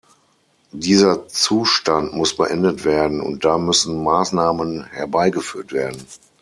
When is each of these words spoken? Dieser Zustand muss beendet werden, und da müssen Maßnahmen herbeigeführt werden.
Dieser 0.73 1.27
Zustand 1.27 2.11
muss 2.13 2.35
beendet 2.35 2.85
werden, 2.85 3.21
und 3.21 3.45
da 3.45 3.59
müssen 3.59 4.01
Maßnahmen 4.01 4.85
herbeigeführt 4.85 5.73
werden. 5.73 6.03